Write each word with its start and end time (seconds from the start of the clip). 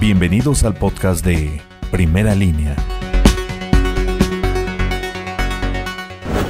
Bienvenidos 0.00 0.64
al 0.64 0.72
podcast 0.72 1.22
de 1.22 1.60
Primera 1.90 2.34
Línea. 2.34 2.74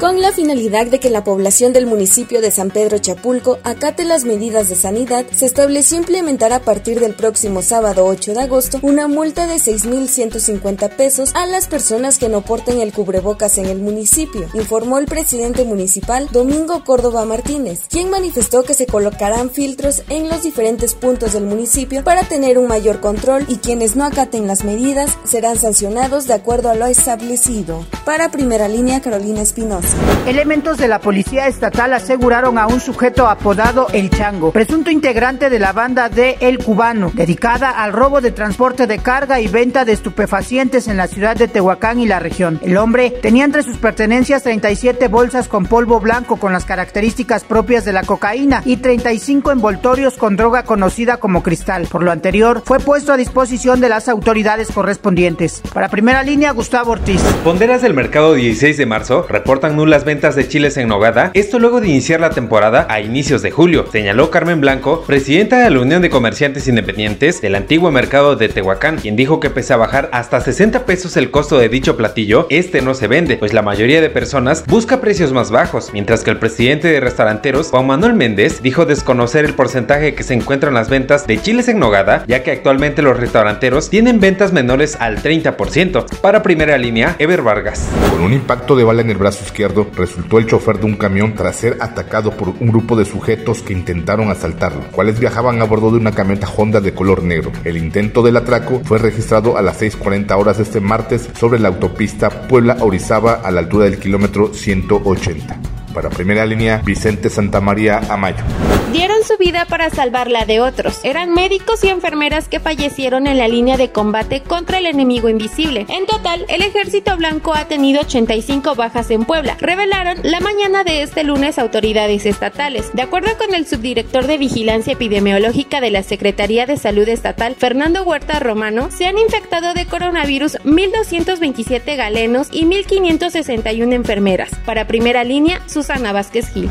Con 0.01 0.23
la 0.23 0.33
finalidad 0.33 0.87
de 0.87 0.99
que 0.99 1.11
la 1.11 1.25
población 1.25 1.75
del 1.75 1.85
municipio 1.85 2.41
de 2.41 2.51
San 2.51 2.71
Pedro 2.71 2.97
Chapulco 2.97 3.59
acate 3.65 4.05
las 4.05 4.25
medidas 4.25 4.71
de 4.71 4.75
sanidad, 4.75 5.27
se 5.31 5.45
estableció 5.45 5.99
implementar 5.99 6.55
a 6.55 6.61
partir 6.61 7.01
del 7.01 7.15
próximo 7.15 7.61
sábado 7.61 8.07
8 8.07 8.33
de 8.33 8.41
agosto 8.41 8.79
una 8.81 9.09
multa 9.09 9.47
de 9.47 9.57
6.150 9.57 10.97
pesos 10.97 11.33
a 11.35 11.45
las 11.45 11.69
personas 11.69 12.17
que 12.17 12.31
no 12.31 12.41
porten 12.41 12.81
el 12.81 12.95
cubrebocas 12.95 13.59
en 13.59 13.67
el 13.67 13.79
municipio, 13.79 14.49
informó 14.55 14.97
el 14.99 15.05
presidente 15.05 15.65
municipal 15.65 16.29
Domingo 16.33 16.83
Córdoba 16.83 17.27
Martínez, 17.27 17.83
quien 17.91 18.09
manifestó 18.09 18.63
que 18.63 18.73
se 18.73 18.87
colocarán 18.87 19.51
filtros 19.51 20.03
en 20.09 20.31
los 20.31 20.43
diferentes 20.43 20.95
puntos 20.95 21.35
del 21.35 21.45
municipio 21.45 22.03
para 22.03 22.23
tener 22.23 22.57
un 22.57 22.69
mayor 22.69 23.01
control 23.01 23.45
y 23.49 23.57
quienes 23.57 23.97
no 23.97 24.05
acaten 24.05 24.47
las 24.47 24.65
medidas 24.65 25.11
serán 25.25 25.59
sancionados 25.59 26.27
de 26.27 26.33
acuerdo 26.33 26.71
a 26.71 26.75
lo 26.75 26.87
establecido. 26.87 27.85
Para 28.07 28.31
primera 28.31 28.67
línea, 28.67 29.03
Carolina 29.03 29.43
Espinosa. 29.43 29.90
Elementos 30.27 30.79
de 30.79 30.89
la 30.89 31.01
policía 31.01 31.47
estatal 31.47 31.93
aseguraron 31.93 32.59
a 32.59 32.67
un 32.67 32.81
sujeto 32.81 33.27
apodado 33.27 33.89
El 33.93 34.11
Chango, 34.11 34.53
presunto 34.53 34.91
integrante 34.91 35.51
de 35.51 35.59
la 35.59 35.73
banda 35.73 36.09
de 36.09 36.37
El 36.41 36.59
Cubano, 36.59 37.11
dedicada 37.15 37.71
al 37.71 37.93
robo 37.93 38.21
de 38.21 38.31
transporte 38.31 38.87
de 38.87 38.99
carga 38.99 39.41
y 39.41 39.49
venta 39.49 39.85
de 39.85 39.93
estupefacientes 39.93 40.89
en 40.89 40.97
la 40.97 41.07
ciudad 41.07 41.37
de 41.37 41.49
Tehuacán 41.49 42.01
y 42.01 42.07
la 42.07 42.19
región. 42.19 42.61
El 42.63 42.77
hombre 42.77 43.11
tenía 43.11 43.45
entre 43.45 43.63
sus 43.63 43.79
pertenencias 43.79 44.43
37 44.43 45.09
bolsas 45.09 45.49
con 45.49 45.67
polvo 45.67 46.01
blanco 46.01 46.37
con 46.37 46.53
las 46.53 46.65
características 46.65 47.45
propias 47.45 47.85
de 47.85 47.93
la 47.93 48.03
cocaína 48.03 48.63
y 48.65 48.77
35 48.77 49.51
envoltorios 49.51 50.17
con 50.17 50.37
droga 50.37 50.65
conocida 50.65 51.17
como 51.17 51.43
cristal. 51.43 51.89
Por 51.91 52.03
lo 52.03 52.13
anterior, 52.13 52.63
fue 52.65 52.79
puesto 52.79 53.13
a 53.13 53.17
disposición 53.17 53.81
de 53.81 53.89
las 53.89 54.09
autoridades 54.09 54.71
correspondientes. 54.71 55.63
Para 55.73 55.89
primera 55.89 56.23
línea, 56.23 56.53
Gustavo 56.53 56.93
Ortiz. 56.93 57.21
Ponderas 57.45 57.83
del 57.83 57.95
mercado 57.95 58.35
16 58.35 58.77
de 58.77 58.87
marzo 58.87 59.27
reportan 59.29 59.77
las 59.89 60.05
ventas 60.05 60.37
de 60.37 60.49
chiles 60.49 60.77
en 60.77 60.89
nogada, 60.89 61.31
esto 61.35 61.59
luego 61.59 61.81
de 61.81 61.89
iniciar 61.89 62.21
la 62.21 62.31
temporada 62.31 62.87
a 62.89 63.01
inicios 63.01 63.43
de 63.43 63.51
julio, 63.51 63.87
señaló 63.91 64.31
Carmen 64.31 64.61
Blanco, 64.61 65.05
presidenta 65.07 65.59
de 65.59 65.71
la 65.71 65.81
Unión 65.81 66.03
de 66.03 66.11
Comerciantes 66.11 66.69
Independientes 66.69 67.41
del 67.41 67.55
antiguo 67.55 67.91
mercado 67.91 68.37
de 68.37 68.49
Tehuacán, 68.49 68.97
quien 68.97 69.17
dijo 69.17 69.41
que 69.41 69.51
pese 69.51 69.73
a 69.73 69.77
bajar 69.77 70.09
hasta 70.13 70.41
60 70.41 70.87
pesos 70.87 71.17
el 71.17 71.31
costo 71.31 71.59
de 71.59 71.69
dicho 71.69 71.97
platillo, 71.97 72.47
este 72.51 72.83
no 72.83 72.95
se 72.95 73.09
vende, 73.09 73.37
pues 73.37 73.53
la 73.53 73.63
mayoría 73.63 74.01
de 74.01 74.11
personas 74.11 74.65
busca 74.67 75.01
precios 75.01 75.33
más 75.33 75.51
bajos, 75.51 75.91
mientras 75.93 76.25
que 76.25 76.31
el 76.31 76.39
presidente 76.39 76.89
de 76.89 77.01
restauranteros, 77.01 77.71
Juan 77.71 77.87
Manuel 77.87 78.15
Méndez, 78.15 78.63
dijo 78.63 78.87
desconocer 78.87 79.45
el 79.45 79.55
porcentaje 79.55 80.15
que 80.15 80.23
se 80.23 80.35
encuentra 80.35 80.69
en 80.69 80.75
las 80.75 80.91
ventas 80.91 81.27
de 81.27 81.41
chiles 81.41 81.69
en 81.69 81.79
nogada, 81.79 82.25
ya 82.27 82.43
que 82.43 82.51
actualmente 82.51 83.03
los 83.03 83.17
restauranteros 83.17 83.91
tienen 83.91 84.21
ventas 84.21 84.53
menores 84.53 84.97
al 85.01 85.23
30%. 85.23 86.21
Para 86.21 86.43
primera 86.43 86.77
línea, 86.79 87.17
Ever 87.19 87.43
Vargas. 87.43 87.89
Con 88.11 88.23
un 88.23 88.33
impacto 88.33 88.77
de 88.77 88.85
bala 88.85 89.03
en 89.03 89.11
el 89.11 89.17
brazo 89.17 89.45
izquierdo, 89.45 89.61
resultó 89.97 90.39
el 90.39 90.47
chofer 90.47 90.79
de 90.79 90.87
un 90.87 90.97
camión 90.97 91.35
tras 91.35 91.57
ser 91.57 91.79
atacado 91.81 92.33
por 92.33 92.49
un 92.49 92.69
grupo 92.69 92.97
de 92.97 93.05
sujetos 93.05 93.63
que 93.63 93.73
intentaron 93.73 94.31
asaltarlo, 94.31 94.83
cuales 94.93 95.19
viajaban 95.19 95.61
a 95.61 95.65
bordo 95.65 95.91
de 95.91 95.99
una 95.99 96.13
camioneta 96.13 96.49
Honda 96.57 96.81
de 96.81 96.95
color 96.95 97.23
negro. 97.23 97.53
El 97.65 97.77
intento 97.77 98.23
del 98.23 98.37
atraco 98.37 98.81
fue 98.85 98.99
registrado 98.99 99.57
a 99.57 99.63
las 99.63 99.81
6.40 99.81 100.39
horas 100.39 100.57
de 100.59 100.65
este 100.65 100.81
martes 100.81 101.29
sobre 101.39 101.59
la 101.59 101.69
autopista 101.69 102.49
Puebla-Orizaba 102.49 103.35
a 103.35 103.51
la 103.51 103.61
altura 103.61 103.85
del 103.85 103.99
kilómetro 103.99 104.53
180. 104.53 105.70
Para 105.95 106.09
primera 106.09 106.47
línea, 106.47 106.81
Vicente 106.85 107.31
Santamaría 107.31 107.99
Amayo. 108.09 108.45
Dieron 108.93 109.23
su 109.25 109.37
vida 109.39 109.67
para 109.67 109.89
salvar 109.91 110.29
la 110.29 110.47
de 110.47 110.61
otros. 110.61 111.01
Eran 111.05 111.33
médicos 111.33 111.85
y 111.85 111.89
enfermeras 111.89 112.49
que 112.49 112.59
fallecieron 112.59 113.29
en 113.29 113.39
la 113.39 113.47
línea 113.47 113.77
de 113.77 113.91
combate 113.91 114.43
contra 114.43 114.79
el 114.79 114.87
enemigo 114.87 115.29
invisible. 115.29 115.87
En 115.89 116.07
total, 116.07 116.45
el 116.49 116.63
ejército 116.63 117.17
blanco 117.17 117.55
ha 117.55 117.67
tenido 117.67 118.01
85 118.01 118.75
bajas 118.75 119.11
en 119.13 119.25
Puebla, 119.25 119.57
revelaron 119.61 120.19
la 120.25 120.41
mañana 120.41 120.83
de 120.83 121.03
este 121.03 121.23
lunes 121.23 121.59
autoridades 121.59 122.27
estatales. 122.27 122.91
De 122.93 123.03
acuerdo 123.03 123.31
con 123.39 123.55
el 123.55 123.67
subdirector 123.67 124.27
de 124.27 124.39
Vigilancia 124.39 124.95
Epidemiológica 124.95 125.81
de 125.81 125.91
la 125.91 126.03
Secretaría 126.03 126.67
de 126.67 126.77
Salud 126.77 127.09
Estatal, 127.09 127.55
Fernando 127.57 128.03
Huerta 128.03 128.41
Romano, 128.41 128.91
se 128.91 129.07
han 129.07 129.19
infectado 129.19 129.73
de 129.73 129.87
coronavirus 129.87 130.59
1.227 130.65 131.97
galenos 131.97 132.49
y 132.51 132.65
1.561 132.65 133.93
enfermeras. 133.93 134.51
Para 134.67 134.89
primera 134.89 135.23
línea, 135.23 135.61
Susana 135.81 136.13
Vázquez 136.13 136.53
Gil. 136.53 136.69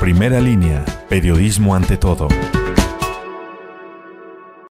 Primera 0.00 0.40
línea, 0.40 0.84
periodismo 1.08 1.76
ante 1.76 1.96
todo. 1.96 2.26